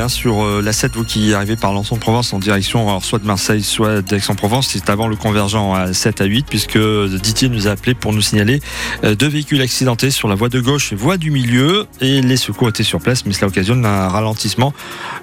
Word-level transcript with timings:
hein, 0.00 0.08
sur 0.08 0.42
euh, 0.42 0.62
la 0.62 0.72
7, 0.72 0.92
vous 0.94 1.04
qui 1.04 1.32
arrivez 1.34 1.56
par 1.56 1.72
l'ensemble 1.72 2.00
de 2.00 2.04
Provence 2.04 2.32
en 2.32 2.38
direction 2.38 2.98
soit 3.00 3.18
de 3.18 3.26
Marseille, 3.26 3.62
soit 3.62 4.02
d'Aix-en-Provence. 4.02 4.68
C'est 4.68 4.90
avant 4.90 5.06
le 5.06 5.16
convergent 5.16 5.74
à 5.74 5.92
7 5.92 6.20
à 6.20 6.24
8, 6.24 6.46
puisque 6.48 6.78
Didier 6.78 7.48
nous 7.48 7.68
a 7.68 7.72
appelé 7.72 7.94
pour 7.94 8.12
nous 8.12 8.20
signaler 8.20 8.60
euh, 9.04 9.14
deux 9.14 9.28
véhicules 9.28 9.60
accidentés 9.60 10.10
sur 10.10 10.28
la 10.28 10.34
voie 10.34 10.48
de 10.48 10.60
gauche 10.60 10.92
et 10.92 10.96
voie 10.96 11.16
du 11.16 11.30
milieu. 11.30 11.86
Et 12.00 12.20
les 12.20 12.36
secours 12.36 12.68
étaient 12.68 12.82
sur 12.82 13.00
place, 13.00 13.26
mais 13.26 13.32
cela 13.32 13.48
occasionne 13.48 13.84
un 13.84 14.08
ralentissement. 14.08 14.72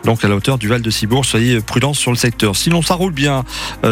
Donc 0.05 0.23
à 0.23 0.27
la 0.27 0.35
hauteur 0.35 0.57
du 0.57 0.67
Val 0.67 0.81
de 0.81 0.89
Cibourg, 0.89 1.25
soyez 1.25 1.59
prudents 1.59 1.93
sur 1.93 2.11
le 2.11 2.17
secteur. 2.17 2.55
Sinon, 2.55 2.81
ça 2.81 2.93
roule 2.93 3.13
bien 3.13 3.43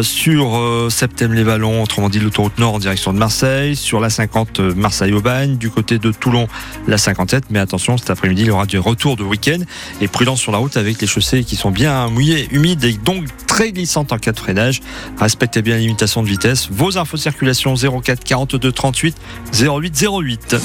sur 0.02 0.60
Septem-les-Vallons, 0.90 1.82
autrement 1.82 2.08
dit 2.08 2.20
l'autoroute 2.20 2.58
nord 2.58 2.74
en 2.74 2.78
direction 2.78 3.12
de 3.12 3.18
Marseille, 3.18 3.76
sur 3.76 4.00
la 4.00 4.10
50 4.10 4.60
Marseille-Aubagne, 4.60 5.56
du 5.56 5.70
côté 5.70 5.98
de 5.98 6.12
Toulon, 6.12 6.48
la 6.86 6.98
57. 6.98 7.44
Mais 7.50 7.58
attention, 7.58 7.98
cet 7.98 8.10
après-midi, 8.10 8.42
il 8.42 8.48
y 8.48 8.50
aura 8.50 8.66
du 8.66 8.78
retour 8.78 9.16
de 9.16 9.24
week-end 9.24 9.58
et 10.00 10.08
prudence 10.08 10.40
sur 10.40 10.52
la 10.52 10.58
route 10.58 10.75
avec 10.76 11.00
les 11.00 11.06
chaussées 11.06 11.44
qui 11.44 11.56
sont 11.56 11.70
bien 11.70 12.08
mouillées, 12.08 12.48
humides 12.50 12.84
et 12.84 12.92
donc 12.92 13.24
très 13.46 13.72
glissantes 13.72 14.12
en 14.12 14.18
cas 14.18 14.32
de 14.32 14.38
freinage. 14.38 14.80
Respectez 15.18 15.62
bien 15.62 15.74
la 15.74 15.80
limitation 15.80 16.22
de 16.22 16.28
vitesse. 16.28 16.68
Vos 16.70 16.98
infos 16.98 17.16
circulation 17.16 17.74
04 17.74 18.24
42 18.24 18.72
38 18.72 19.16
08 19.52 20.06
08. 20.22 20.56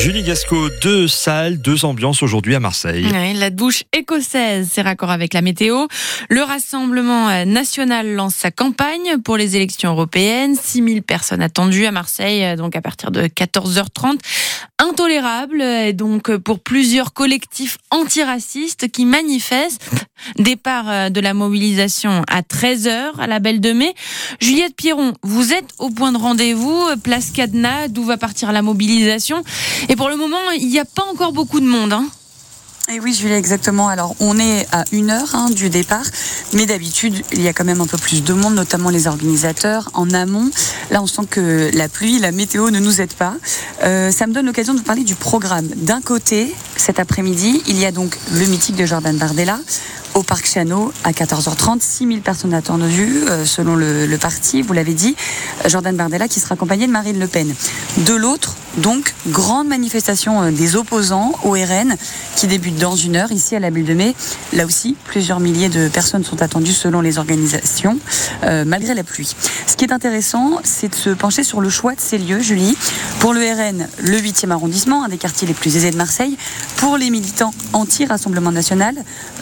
Julie 0.00 0.22
Gasco, 0.22 0.70
deux 0.82 1.08
salles, 1.08 1.58
deux 1.58 1.84
ambiances 1.84 2.22
aujourd'hui 2.22 2.54
à 2.54 2.60
Marseille. 2.60 3.06
la 3.34 3.50
bouche 3.50 3.82
écossaise, 3.92 4.70
c'est 4.72 4.80
raccord 4.80 5.10
avec 5.10 5.34
la 5.34 5.42
météo. 5.42 5.88
Le 6.30 6.42
Rassemblement 6.42 7.44
national 7.44 8.14
lance 8.14 8.34
sa 8.34 8.50
campagne 8.50 9.18
pour 9.22 9.36
les 9.36 9.56
élections 9.56 9.90
européennes. 9.90 10.56
6000 10.56 11.02
personnes 11.02 11.42
attendues 11.42 11.84
à 11.84 11.92
Marseille, 11.92 12.42
euh, 12.44 12.56
donc 12.56 12.76
à 12.76 12.80
partir 12.80 13.10
de 13.10 13.24
14h30. 13.24 14.18
Intolérable, 14.80 15.60
euh, 15.60 15.92
donc 15.92 16.34
pour 16.38 16.58
plusieurs 16.58 17.12
collectifs 17.12 17.78
antiracistes 17.90 18.90
qui 18.90 19.04
manifestent. 19.04 19.88
Départ 20.36 21.10
de 21.10 21.20
la 21.20 21.32
mobilisation 21.32 22.24
à 22.28 22.42
13h 22.42 23.18
à 23.18 23.26
la 23.26 23.38
Belle 23.38 23.60
de 23.60 23.72
Mai. 23.72 23.94
Juliette 24.38 24.76
Pierron, 24.76 25.14
vous 25.22 25.54
êtes 25.54 25.70
au 25.78 25.88
point 25.88 26.12
de 26.12 26.18
rendez-vous, 26.18 26.84
place 27.02 27.30
Cadena, 27.30 27.88
d'où 27.88 28.04
va 28.04 28.18
partir 28.18 28.52
la 28.52 28.60
mobilisation. 28.60 29.42
Et 29.88 29.96
pour 29.96 30.10
le 30.10 30.16
moment, 30.16 30.50
il 30.58 30.68
n'y 30.68 30.78
a 30.78 30.84
pas 30.84 31.04
encore 31.10 31.32
beaucoup 31.32 31.60
de 31.60 31.66
monde. 31.66 31.94
Hein. 31.94 32.06
Et 32.92 32.98
oui, 32.98 33.14
Julie, 33.14 33.34
exactement. 33.34 33.86
Alors, 33.86 34.16
on 34.18 34.36
est 34.36 34.66
à 34.72 34.84
une 34.90 35.10
heure 35.10 35.36
hein, 35.36 35.50
du 35.50 35.70
départ, 35.70 36.04
mais 36.54 36.66
d'habitude, 36.66 37.22
il 37.32 37.40
y 37.40 37.46
a 37.46 37.52
quand 37.52 37.64
même 37.64 37.80
un 37.80 37.86
peu 37.86 37.96
plus 37.96 38.24
de 38.24 38.32
monde, 38.32 38.56
notamment 38.56 38.90
les 38.90 39.06
organisateurs 39.06 39.88
en 39.94 40.10
amont. 40.10 40.50
Là, 40.90 41.00
on 41.00 41.06
sent 41.06 41.22
que 41.30 41.70
la 41.72 41.88
pluie, 41.88 42.18
la 42.18 42.32
météo 42.32 42.70
ne 42.70 42.80
nous 42.80 43.00
aide 43.00 43.12
pas. 43.12 43.34
Euh, 43.84 44.10
ça 44.10 44.26
me 44.26 44.32
donne 44.32 44.46
l'occasion 44.46 44.74
de 44.74 44.78
vous 44.78 44.84
parler 44.84 45.04
du 45.04 45.14
programme. 45.14 45.68
D'un 45.76 46.00
côté, 46.00 46.52
cet 46.76 46.98
après-midi, 46.98 47.62
il 47.68 47.78
y 47.78 47.86
a 47.86 47.92
donc 47.92 48.18
le 48.32 48.44
mythique 48.46 48.74
de 48.74 48.86
Jordan 48.86 49.16
Bardella 49.16 49.60
au 50.14 50.24
Parc 50.24 50.46
Chano 50.46 50.92
à 51.04 51.12
14h30. 51.12 51.80
6000 51.82 52.22
personnes 52.22 52.54
attendues 52.54 53.22
euh, 53.28 53.44
selon 53.44 53.76
le 53.76 54.16
parti, 54.16 54.62
vous 54.62 54.72
l'avez 54.72 54.94
dit. 54.94 55.14
Jordan 55.68 55.94
Bardella 55.94 56.26
qui 56.26 56.40
sera 56.40 56.54
accompagné 56.54 56.88
de 56.88 56.92
Marine 56.92 57.20
Le 57.20 57.28
Pen. 57.28 57.54
De 57.98 58.14
l'autre, 58.14 58.56
donc, 58.78 59.14
grande 59.28 59.66
manifestation 59.68 60.42
euh, 60.42 60.50
des 60.50 60.76
opposants 60.76 61.32
au 61.44 61.52
RN 61.52 61.96
qui 62.36 62.46
débute 62.46 62.76
dans 62.76 62.94
une 62.94 63.16
heure 63.16 63.32
ici 63.32 63.56
à 63.56 63.60
la 63.60 63.70
Bulle 63.70 63.84
de 63.84 63.94
Mai. 63.94 64.14
Là 64.52 64.64
aussi, 64.64 64.96
plusieurs 65.06 65.40
milliers 65.40 65.68
de 65.68 65.88
personnes 65.88 66.24
sont 66.24 66.40
attendues 66.40 66.72
selon 66.72 67.00
les 67.00 67.18
organisations, 67.18 67.98
euh, 68.44 68.64
malgré 68.64 68.94
la 68.94 69.02
pluie. 69.02 69.34
Ce 69.66 69.76
qui 69.76 69.84
est 69.84 69.92
intéressant, 69.92 70.60
c'est 70.62 70.88
de 70.88 70.94
se 70.94 71.10
pencher 71.10 71.42
sur 71.42 71.60
le 71.60 71.68
choix 71.68 71.94
de 71.94 72.00
ces 72.00 72.18
lieux, 72.18 72.40
Julie. 72.40 72.76
Pour 73.18 73.34
le 73.34 73.40
RN, 73.40 73.88
le 74.02 74.18
8e 74.18 74.50
arrondissement, 74.50 75.04
un 75.04 75.08
des 75.08 75.18
quartiers 75.18 75.48
les 75.48 75.54
plus 75.54 75.76
aisés 75.76 75.90
de 75.90 75.96
Marseille. 75.96 76.36
Pour 76.76 76.96
les 76.96 77.10
militants 77.10 77.52
anti-Rassemblement 77.72 78.52
national, 78.52 78.94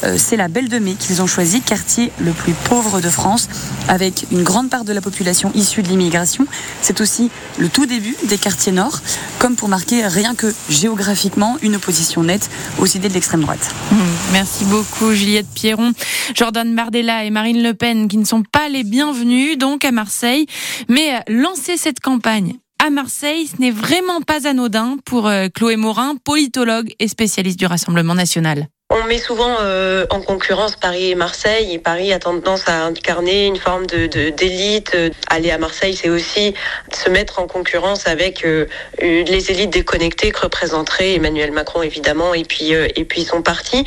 euh, 0.04 0.16
c'est 0.18 0.36
la 0.36 0.48
Belle 0.48 0.68
de 0.68 0.78
Mai 0.78 0.94
qu'ils 0.98 1.20
ont 1.20 1.26
choisi, 1.26 1.60
quartier 1.60 2.12
le 2.18 2.32
plus 2.32 2.54
pauvre 2.54 3.00
de 3.00 3.10
France, 3.10 3.48
avec 3.88 4.26
une 4.32 4.42
grande 4.42 4.70
part 4.70 4.84
de 4.84 4.92
la 4.92 5.00
population 5.00 5.52
issue 5.54 5.82
de 5.82 5.88
l'immigration. 5.88 6.46
C'est 6.80 7.00
aussi 7.02 7.30
le 7.58 7.68
tout 7.68 7.84
début 7.84 8.16
des 8.24 8.38
quartiers 8.38 8.72
nord 8.72 9.00
comme 9.38 9.56
pour 9.56 9.68
marquer 9.68 10.06
rien 10.06 10.34
que 10.34 10.52
géographiquement 10.68 11.56
une 11.62 11.76
opposition 11.76 12.22
nette 12.22 12.50
aux 12.78 12.86
idées 12.86 13.08
de 13.08 13.14
l'extrême 13.14 13.42
droite. 13.42 13.74
Mmh, 13.90 13.96
merci 14.32 14.64
beaucoup 14.64 15.12
Juliette 15.12 15.48
Pierron, 15.54 15.92
Jordan 16.34 16.74
Bardella 16.74 17.24
et 17.24 17.30
Marine 17.30 17.62
Le 17.62 17.74
Pen 17.74 18.08
qui 18.08 18.18
ne 18.18 18.24
sont 18.24 18.42
pas 18.42 18.68
les 18.68 18.84
bienvenus 18.84 19.58
donc 19.58 19.84
à 19.84 19.92
Marseille, 19.92 20.46
mais 20.88 21.14
euh, 21.14 21.18
lancer 21.28 21.76
cette 21.76 22.00
campagne 22.00 22.56
à 22.84 22.90
Marseille, 22.90 23.48
ce 23.48 23.60
n'est 23.60 23.72
vraiment 23.72 24.20
pas 24.20 24.46
anodin 24.46 24.98
pour 25.04 25.26
euh, 25.26 25.48
Chloé 25.52 25.76
Morin, 25.76 26.14
politologue 26.22 26.92
et 27.00 27.08
spécialiste 27.08 27.58
du 27.58 27.66
Rassemblement 27.66 28.14
national. 28.14 28.68
On 29.00 29.04
met 29.04 29.18
souvent 29.18 29.58
euh, 29.60 30.06
en 30.10 30.20
concurrence 30.20 30.74
Paris 30.74 31.10
et 31.10 31.14
Marseille 31.14 31.72
et 31.72 31.78
Paris 31.78 32.12
a 32.12 32.18
tendance 32.18 32.68
à 32.68 32.84
incarner 32.84 33.46
une 33.46 33.56
forme 33.56 33.86
de 33.86 34.06
d'élite. 34.30 34.96
Aller 35.28 35.52
à 35.52 35.58
Marseille, 35.58 35.94
c'est 35.94 36.08
aussi 36.08 36.54
se 36.92 37.08
mettre 37.08 37.38
en 37.38 37.46
concurrence 37.46 38.08
avec 38.08 38.44
euh, 38.44 38.66
les 39.00 39.52
élites 39.52 39.70
déconnectées 39.70 40.32
que 40.32 40.40
représenterait 40.40 41.14
Emmanuel 41.14 41.52
Macron 41.52 41.82
évidemment 41.82 42.34
et 42.34 42.42
puis 42.44 42.74
euh, 42.74 42.88
son 43.24 43.42
parti. 43.42 43.84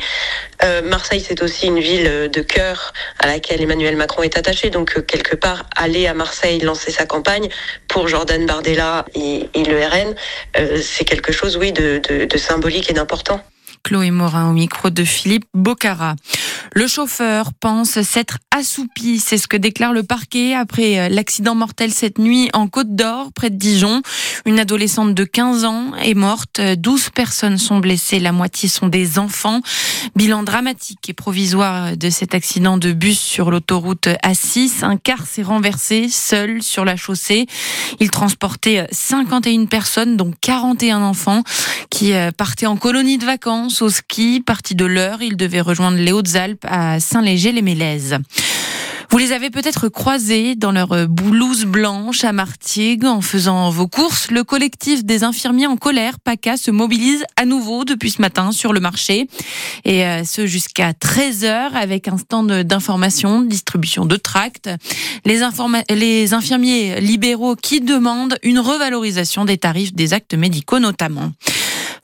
Marseille, 0.84 1.24
c'est 1.26 1.42
aussi 1.42 1.66
une 1.66 1.80
ville 1.80 2.30
de 2.30 2.40
cœur 2.40 2.92
à 3.18 3.26
laquelle 3.26 3.60
Emmanuel 3.60 3.96
Macron 3.96 4.22
est 4.22 4.38
attaché. 4.38 4.70
Donc 4.70 5.04
quelque 5.06 5.34
part, 5.34 5.64
aller 5.76 6.06
à 6.06 6.14
Marseille 6.14 6.60
lancer 6.60 6.92
sa 6.92 7.04
campagne 7.04 7.48
pour 7.88 8.06
Jordan 8.06 8.46
Bardella 8.46 9.04
et, 9.16 9.48
le 9.56 9.84
RN, 9.84 10.14
c'est 10.80 11.04
quelque 11.04 11.32
chose, 11.32 11.56
oui, 11.56 11.72
de 11.72 12.38
symbolique 12.38 12.88
et 12.90 12.92
d'important. 12.92 13.40
Chloé 13.84 14.10
Morin 14.10 14.48
au 14.48 14.52
micro 14.52 14.90
de 14.90 15.04
Philippe 15.04 15.46
Bocara. 15.54 16.14
Le 16.74 16.86
chauffeur 16.86 17.52
pense 17.52 18.00
s'être 18.02 18.38
assoupi, 18.50 19.18
c'est 19.18 19.38
ce 19.38 19.46
que 19.46 19.56
déclare 19.56 19.92
le 19.92 20.02
parquet 20.02 20.54
après 20.54 20.98
euh, 20.98 21.08
l'accident 21.08 21.54
mortel 21.54 21.90
cette 21.92 22.18
nuit 22.18 22.48
en 22.52 22.68
Côte 22.68 22.94
d'Or, 22.94 23.30
près 23.34 23.50
de 23.50 23.56
Dijon. 23.56 24.02
Une 24.46 24.58
adolescente 24.58 25.14
de 25.14 25.24
15 25.24 25.64
ans 25.64 25.94
est 26.02 26.14
morte, 26.14 26.60
12 26.60 27.10
personnes 27.10 27.58
sont 27.58 27.78
blessées, 27.78 28.20
la 28.20 28.32
moitié 28.32 28.68
sont 28.68 28.88
des 28.88 29.18
enfants. 29.18 29.60
Bilan 30.16 30.42
dramatique 30.42 31.08
et 31.08 31.12
provisoire 31.12 31.96
de 31.96 32.10
cet 32.10 32.34
accident 32.34 32.78
de 32.78 32.92
bus 32.92 33.18
sur 33.18 33.50
l'autoroute 33.50 34.08
A6. 34.24 34.84
Un 34.84 34.96
car 34.96 35.26
s'est 35.26 35.42
renversé 35.42 36.08
seul 36.08 36.62
sur 36.62 36.84
la 36.84 36.96
chaussée. 36.96 37.46
Il 38.00 38.10
transportait 38.10 38.86
51 38.90 39.66
personnes, 39.66 40.16
dont 40.16 40.32
41 40.40 41.02
enfants, 41.02 41.42
qui 41.90 42.12
euh, 42.12 42.30
partaient 42.30 42.66
en 42.66 42.76
colonie 42.76 43.18
de 43.18 43.24
vacances 43.24 43.82
au 43.82 43.88
ski. 43.88 44.42
Parti 44.44 44.74
de 44.74 44.84
l'heure, 44.84 45.22
ils 45.22 45.36
devaient 45.36 45.60
rejoindre 45.60 45.98
les 45.98 46.12
Hautes-Alpes 46.12 46.51
à 46.62 47.00
Saint-Léger-les-Mélèzes. 47.00 48.18
Vous 49.12 49.18
les 49.18 49.32
avez 49.32 49.50
peut-être 49.50 49.90
croisés 49.90 50.54
dans 50.54 50.72
leur 50.72 51.06
blouse 51.06 51.66
blanche 51.66 52.24
à 52.24 52.32
Martigues 52.32 53.04
en 53.04 53.20
faisant 53.20 53.68
vos 53.68 53.86
courses. 53.86 54.30
Le 54.30 54.42
collectif 54.42 55.04
des 55.04 55.22
infirmiers 55.22 55.66
en 55.66 55.76
colère, 55.76 56.18
PACA, 56.18 56.56
se 56.56 56.70
mobilise 56.70 57.22
à 57.36 57.44
nouveau 57.44 57.84
depuis 57.84 58.10
ce 58.10 58.22
matin 58.22 58.52
sur 58.52 58.72
le 58.72 58.80
marché. 58.80 59.28
Et 59.84 60.06
euh, 60.06 60.24
ce 60.24 60.46
jusqu'à 60.46 60.92
13h 60.92 61.72
avec 61.74 62.08
un 62.08 62.16
stand 62.16 62.62
d'information, 62.62 63.42
distribution 63.42 64.06
de 64.06 64.16
tracts. 64.16 64.70
Les, 65.26 65.42
les 65.90 66.32
infirmiers 66.32 66.98
libéraux 67.02 67.54
qui 67.54 67.82
demandent 67.82 68.38
une 68.42 68.60
revalorisation 68.60 69.44
des 69.44 69.58
tarifs 69.58 69.92
des 69.92 70.14
actes 70.14 70.32
médicaux 70.32 70.78
notamment. 70.78 71.32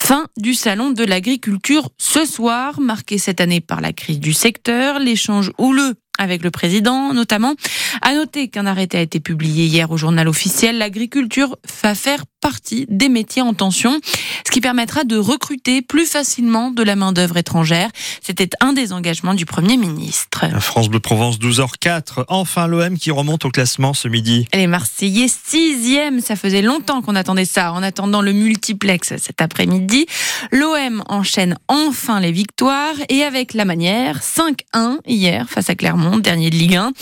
Fin 0.09 0.27
du 0.39 0.55
salon 0.55 0.91
de 0.93 1.05
l'agriculture 1.05 1.91
ce 1.99 2.25
soir, 2.25 2.81
marqué 2.81 3.19
cette 3.19 3.43
année 3.43 3.61
par 3.61 3.83
la 3.83 3.93
crise 3.93 4.21
du 4.21 4.33
secteur, 4.33 4.99
l'échange 4.99 5.53
houleux 5.59 5.97
avec 6.19 6.43
le 6.43 6.51
président 6.51 7.13
notamment. 7.13 7.55
À 8.03 8.15
noter 8.15 8.49
qu'un 8.49 8.67
arrêté 8.67 8.99
a 8.99 9.03
été 9.03 9.21
publié 9.21 9.67
hier 9.67 9.91
au 9.91 9.97
journal 9.97 10.29
officiel. 10.29 10.79
L'agriculture 10.79 11.57
va 11.83 11.95
faire 11.95 12.25
partie 12.41 12.87
des 12.89 13.09
métiers 13.09 13.43
en 13.43 13.53
tension, 13.55 13.99
ce 14.47 14.51
qui 14.51 14.61
permettra 14.61 15.05
de 15.05 15.17
recruter 15.17 15.83
plus 15.83 16.07
facilement 16.07 16.71
de 16.71 16.83
la 16.83 16.97
main-d'œuvre 16.97 17.37
étrangère. 17.37 17.91
C'était 18.23 18.51
un 18.61 18.73
des 18.73 18.93
engagements 18.93 19.35
du 19.35 19.47
Premier 19.47 19.77
ministre. 19.77 20.45
France 20.61 20.89
Bleu 20.89 21.01
Provence 21.01 21.39
12h04. 21.39 22.25
Enfin 22.29 22.67
l'OM 22.67 22.97
qui 22.97 23.11
remonte 23.11 23.45
au 23.45 23.51
classement 23.51 23.95
ce 23.95 24.09
midi. 24.09 24.47
Les 24.55 24.67
Marseillais 24.67 25.27
6e, 25.27 26.21
ça 26.21 26.37
faisait 26.37 26.63
longtemps 26.63 27.03
qu'on 27.03 27.17
attendait 27.17 27.45
ça. 27.45 27.73
En 27.73 27.83
attendant 27.83 28.23
le 28.23 28.33
multiplex 28.33 29.17
cet 29.17 29.41
après-midi, 29.41 30.07
l'OM 30.53 31.03
enchaîne 31.09 31.57
enfin 31.69 32.21
les 32.21 32.33
victoires 32.33 32.95
et 33.09 33.23
avec 33.23 33.55
la 33.55 33.65
manière 33.65 34.21
5-1 34.21 34.99
hier 35.07 35.49
face 35.49 35.71
à 35.71 35.75
Clermont 35.75 36.19
dernier 36.19 36.51
de 36.51 36.57
Ligue 36.57 36.77
1. 36.77 36.93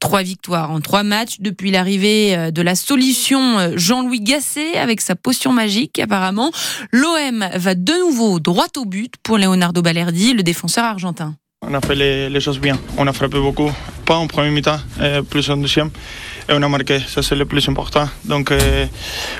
Trois 0.00 0.22
victoires 0.22 0.70
en 0.70 0.80
trois 0.80 1.02
matchs 1.02 1.36
depuis 1.40 1.70
l'arrivée 1.70 2.36
euh, 2.36 2.50
de 2.50 2.62
la 2.62 2.74
solution 2.74 3.58
euh, 3.58 3.72
Jean-Louis 3.76 4.20
Gasset 4.20 4.76
avec 4.76 5.00
sa 5.00 5.14
potion 5.14 5.52
magique 5.52 5.98
apparemment. 5.98 6.50
L'OM 6.92 7.46
va 7.54 7.74
de 7.74 7.92
nouveau 8.00 8.40
droit 8.40 8.66
au 8.76 8.84
but 8.84 9.14
pour 9.22 9.38
Leonardo 9.38 9.82
Balerdi, 9.82 10.34
le 10.34 10.42
défenseur 10.42 10.84
argentin. 10.84 11.34
On 11.64 11.74
a 11.74 11.80
fait 11.80 11.94
les, 11.94 12.40
choses 12.40 12.58
bien. 12.58 12.76
On 12.98 13.06
a 13.06 13.12
frappé 13.12 13.38
beaucoup, 13.38 13.70
pas 14.04 14.16
en 14.16 14.26
premier 14.26 14.50
mi-temps, 14.50 14.80
euh, 15.00 15.22
plus 15.22 15.48
en 15.48 15.56
deuxième. 15.56 15.90
Et 16.48 16.52
on 16.52 16.62
a 16.62 16.68
marqué. 16.68 17.00
Ça, 17.06 17.22
c'est 17.22 17.36
le 17.36 17.44
plus 17.44 17.68
important. 17.68 18.08
Donc, 18.24 18.50
euh, 18.50 18.86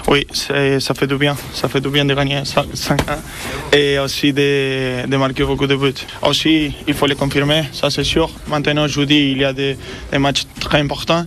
oui, 0.09 0.27
ça 0.33 0.95
fait 0.95 1.07
du 1.07 1.17
bien. 1.17 1.37
Ça 1.53 1.69
fait 1.69 1.81
du 1.81 1.89
bien 1.89 2.05
de 2.05 2.15
gagner 2.15 2.43
5 2.45 3.01
et 3.73 3.99
aussi 3.99 4.33
de, 4.33 5.07
de, 5.07 5.17
marquer 5.17 5.45
beaucoup 5.45 5.67
de 5.67 5.77
buts. 5.77 5.95
Aussi, 6.23 6.75
il 6.87 6.95
faut 6.95 7.07
le 7.07 7.15
confirmer, 7.15 7.65
ça 7.73 7.91
c'est 7.91 8.05
sûr. 8.05 8.31
Maintenant, 8.49 8.87
jeudi, 8.87 9.33
il 9.33 9.39
y 9.39 9.45
a 9.45 9.53
des, 9.53 9.77
matchs 10.19 10.45
très 10.61 10.81
importants 10.81 11.25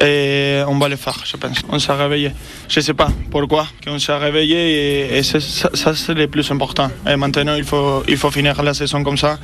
et 0.00 0.62
on 0.66 0.76
va 0.78 0.88
le 0.88 0.96
faire, 0.96 1.18
je 1.24 1.36
pense. 1.36 1.58
On 1.68 1.78
s'est 1.78 1.92
réveillé. 1.92 2.32
Je 2.68 2.80
ne 2.80 2.84
sais 2.84 2.94
pas 2.94 3.08
pourquoi, 3.30 3.66
on 3.86 3.98
s'est 3.98 4.16
réveillé 4.16 5.16
et, 5.16 5.22
ça, 5.22 5.38
ça 5.40 5.94
c'est 5.94 6.14
le 6.14 6.26
plus 6.26 6.50
important. 6.50 6.90
Et 7.08 7.16
maintenant, 7.16 7.54
il 7.54 7.64
faut, 7.64 8.02
il 8.08 8.16
faut 8.16 8.30
finir 8.30 8.60
la 8.62 8.74
saison 8.74 9.02
comme 9.04 9.18
ça. 9.18 9.38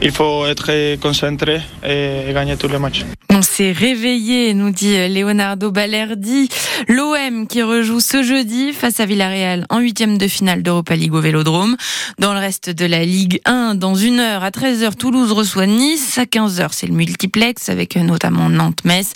Il 0.00 0.12
faut 0.12 0.46
être 0.46 0.96
concentré 0.96 1.60
et 1.84 2.32
gagner 2.32 2.56
tous 2.56 2.68
les 2.68 2.78
matchs. 2.78 3.04
On 3.38 3.42
s'est 3.42 3.70
réveillé, 3.70 4.52
nous 4.52 4.70
dit 4.70 4.96
Leonardo 5.08 5.70
Balerdi. 5.70 6.48
L'OM 6.88 7.46
qui 7.46 7.62
rejoue 7.62 8.00
ce 8.00 8.24
jeudi 8.24 8.72
face 8.72 8.98
à 8.98 9.06
Villarreal 9.06 9.64
en 9.70 9.78
huitième 9.78 10.18
de 10.18 10.26
finale 10.26 10.64
d'Europa 10.64 10.96
League 10.96 11.14
au 11.14 11.20
Vélodrome. 11.20 11.76
Dans 12.18 12.32
le 12.32 12.40
reste 12.40 12.68
de 12.68 12.84
la 12.84 13.04
Ligue 13.04 13.40
1, 13.44 13.76
dans 13.76 13.94
une 13.94 14.18
heure 14.18 14.42
à 14.42 14.50
13h, 14.50 14.96
Toulouse 14.96 15.30
reçoit 15.30 15.66
Nice. 15.66 16.18
À 16.18 16.24
15h, 16.24 16.70
c'est 16.72 16.88
le 16.88 16.94
multiplex 16.94 17.68
avec 17.68 17.94
notamment 17.94 18.48
Nantes-Metz. 18.48 19.12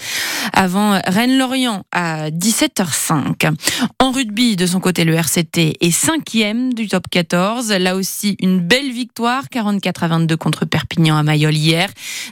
Avant 0.52 1.00
Rennes-Lorient 1.04 1.84
à 1.90 2.30
17h05. 2.30 3.52
En 3.98 4.12
rugby, 4.12 4.54
de 4.54 4.66
son 4.66 4.78
côté, 4.78 5.02
le 5.02 5.14
RCT 5.14 5.78
est 5.80 5.90
cinquième 5.90 6.74
du 6.74 6.86
top 6.86 7.06
14. 7.10 7.72
Là 7.72 7.96
aussi, 7.96 8.36
une 8.38 8.60
belle 8.60 8.92
victoire, 8.92 9.48
44 9.48 10.04
à 10.04 10.08
22 10.08 10.36
contre 10.36 10.64
Perpignan 10.64 11.16
à 11.16 11.24
Mayol 11.24 11.54
hier. 11.54 11.90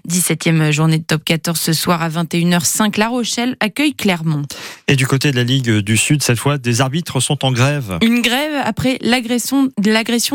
17e 0.09 0.71
journée 0.71 0.99
de 0.99 1.05
top 1.05 1.25
14 1.25 1.59
ce 1.59 1.80
soir 1.81 2.03
à 2.03 2.09
21h05. 2.09 2.99
La 2.99 3.09
Rochelle 3.09 3.57
accueille 3.61 3.95
Clermont. 3.95 4.43
Et 4.87 4.97
du 4.97 5.07
côté 5.07 5.31
de 5.31 5.37
la 5.37 5.45
Ligue 5.45 5.79
du 5.79 5.97
Sud, 5.97 6.23
cette 6.23 6.39
fois, 6.39 6.59
des 6.59 6.81
arbitres 6.81 7.21
sont 7.21 7.45
en 7.45 7.53
grève. 7.53 7.99
Une 8.03 8.21
grève 8.21 8.53
après 8.65 8.99
l'agression 9.01 9.69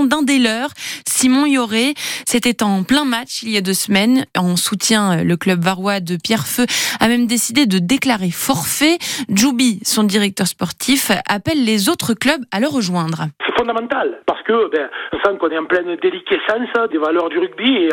d'un 0.04 0.24
des 0.24 0.40
leurs, 0.40 0.70
Simon 1.08 1.46
Yoré. 1.46 1.94
C'était 2.26 2.64
en 2.64 2.84
plein 2.84 3.06
match 3.06 3.44
il 3.44 3.52
y 3.52 3.58
a 3.58 3.62
deux 3.62 3.74
semaines. 3.74 4.26
En 4.36 4.56
soutien, 4.56 5.24
le 5.24 5.38
club 5.38 5.64
varois 5.64 6.00
de 6.00 6.18
Pierrefeu 6.18 6.66
a 7.00 7.08
même 7.08 7.28
décidé 7.28 7.68
de 7.68 7.78
déclarer 7.80 8.32
forfait. 8.32 8.98
Joubi, 9.30 9.80
son 9.84 10.04
directeur 10.04 10.48
sportif, 10.48 11.12
appelle 11.30 11.64
les 11.64 11.90
autres 11.90 12.14
clubs 12.14 12.44
à 12.52 12.60
le 12.60 12.68
rejoindre. 12.68 13.28
C'est 13.46 13.56
fondamental 13.56 14.20
parce 14.26 14.42
que 14.44 14.70
ben, 14.72 14.90
on 15.14 15.18
sent 15.20 15.38
qu'on 15.40 15.50
est 15.50 15.58
en 15.58 15.66
pleine 15.66 15.96
déliquescence 16.02 16.90
des 16.92 16.98
valeurs 16.98 17.30
du 17.30 17.40
rugby 17.40 17.86
et 17.86 17.90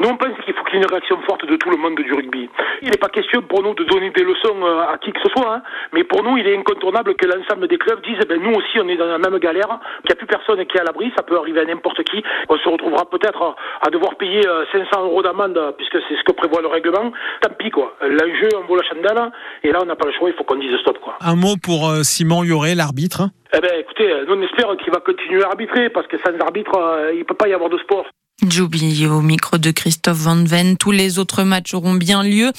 nous 0.00 0.08
on 0.08 0.16
pense 0.16 0.36
qu'il 0.44 0.54
faut 0.54 0.64
qu'il 0.64 0.74
y 0.74 0.76
ait 0.78 0.84
une 0.84 0.90
réaction 0.90 1.20
forte 1.26 1.46
de 1.46 1.56
tout 1.56 1.70
le 1.70 1.76
monde 1.76 1.96
du 1.96 2.12
rugby. 2.12 2.48
N'est 2.92 2.98
pas 2.98 3.08
question 3.08 3.42
pour 3.42 3.62
nous 3.62 3.74
de 3.74 3.84
donner 3.84 4.10
des 4.10 4.22
leçons 4.22 4.60
euh, 4.62 4.92
à 4.92 4.98
qui 4.98 5.12
que 5.12 5.20
ce 5.22 5.30
soit, 5.30 5.54
hein, 5.54 5.62
mais 5.92 6.04
pour 6.04 6.22
nous 6.22 6.36
il 6.36 6.46
est 6.46 6.56
incontournable 6.56 7.14
que 7.14 7.26
l'ensemble 7.26 7.66
des 7.68 7.78
clubs 7.78 8.00
disent 8.04 8.24
ben, 8.28 8.40
nous 8.40 8.52
aussi 8.52 8.78
on 8.80 8.88
est 8.88 8.96
dans 8.96 9.06
la 9.06 9.18
même 9.18 9.38
galère, 9.38 9.80
qu'il 10.02 10.10
n'y 10.10 10.12
a 10.12 10.16
plus 10.16 10.26
personne 10.26 10.64
qui 10.66 10.76
est 10.76 10.80
à 10.80 10.84
l'abri, 10.84 11.12
ça 11.16 11.22
peut 11.22 11.36
arriver 11.38 11.60
à 11.60 11.64
n'importe 11.64 12.02
qui. 12.04 12.22
On 12.48 12.56
se 12.56 12.68
retrouvera 12.68 13.08
peut-être 13.08 13.56
à 13.80 13.90
devoir 13.90 14.16
payer 14.16 14.42
500 14.42 14.88
euh, 14.94 15.04
euros 15.04 15.22
d'amende 15.22 15.74
puisque 15.76 15.98
c'est 16.08 16.16
ce 16.16 16.22
que 16.24 16.32
prévoit 16.32 16.60
le 16.60 16.68
règlement. 16.68 17.12
Tant 17.40 17.54
pis 17.58 17.70
quoi. 17.70 17.96
L'enjeu 18.02 18.48
on 18.62 18.66
vaut 18.66 18.76
la 18.76 18.84
chandelle 18.84 19.30
et 19.62 19.72
là 19.72 19.80
on 19.82 19.86
n'a 19.86 19.96
pas 19.96 20.06
le 20.06 20.12
choix, 20.12 20.28
il 20.28 20.34
faut 20.34 20.44
qu'on 20.44 20.56
dise 20.56 20.76
stop 20.80 20.98
quoi. 21.00 21.16
Un 21.20 21.36
mot 21.36 21.54
pour 21.62 21.88
euh, 21.88 22.02
Simon 22.02 22.44
Yoré, 22.44 22.74
l'arbitre. 22.74 23.22
Eh 23.54 23.60
ben 23.60 23.72
écoutez, 23.78 24.08
nous 24.26 24.34
on 24.34 24.42
espère 24.42 24.76
qu'il 24.78 24.92
va 24.92 25.00
continuer 25.00 25.42
à 25.42 25.48
arbitrer 25.48 25.90
parce 25.90 26.06
que 26.06 26.16
sans 26.18 26.38
arbitre, 26.40 26.72
il 27.12 27.18
ne 27.18 27.24
peut 27.24 27.34
pas 27.34 27.48
y 27.48 27.52
avoir 27.52 27.68
de 27.68 27.78
sport. 27.78 28.06
Joubi 28.48 29.06
au 29.06 29.20
micro 29.20 29.56
de 29.56 29.70
Christophe 29.70 30.18
Van 30.18 30.42
Ven. 30.42 30.76
Tous 30.76 30.90
les 30.90 31.20
autres 31.20 31.44
matchs 31.44 31.74
auront 31.74 31.94
bien 31.94 32.24
lieu. 32.24 32.50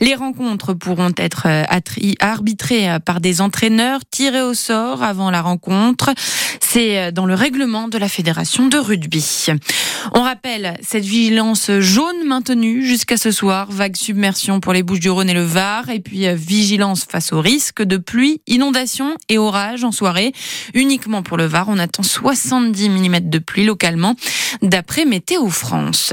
Les 0.00 0.14
rencontres 0.14 0.72
pourront 0.72 1.12
être 1.16 1.46
euh, 1.46 1.64
arbitrées 2.20 2.88
euh, 2.88 2.98
par 3.00 3.20
des 3.20 3.40
entraîneurs 3.40 4.00
tirés 4.08 4.42
au 4.42 4.54
sort 4.54 5.02
avant 5.02 5.30
la 5.30 5.42
rencontre. 5.42 6.10
C'est 6.60 6.98
euh, 6.98 7.10
dans 7.10 7.26
le 7.26 7.34
règlement 7.34 7.88
de 7.88 7.98
la 7.98 8.08
Fédération 8.08 8.68
de 8.68 8.78
rugby. 8.78 9.46
On 10.14 10.22
rappelle 10.22 10.76
cette 10.80 11.04
vigilance 11.04 11.70
jaune 11.80 12.24
maintenue 12.24 12.86
jusqu'à 12.86 13.16
ce 13.16 13.32
soir. 13.32 13.66
Vague 13.70 13.96
submersion 13.96 14.60
pour 14.60 14.72
les 14.72 14.84
Bouches-du-Rhône 14.84 15.28
et 15.28 15.34
le 15.34 15.44
Var. 15.44 15.90
Et 15.90 16.00
puis 16.00 16.32
vigilance 16.34 17.04
face 17.04 17.32
au 17.32 17.40
risque 17.40 17.82
de 17.82 17.96
pluie, 17.96 18.40
inondation 18.46 19.16
et 19.28 19.38
orage 19.38 19.82
en 19.82 19.92
soirée. 19.92 20.32
Uniquement 20.74 21.22
pour 21.22 21.36
le 21.36 21.46
Var, 21.46 21.66
on 21.68 21.78
attend 21.78 22.04
70 22.04 22.90
mm 22.90 23.28
de 23.28 23.38
pluie 23.38 23.64
localement. 23.64 24.14
D'après 24.62 25.04
Météo 25.04 25.31
France. 25.48 26.12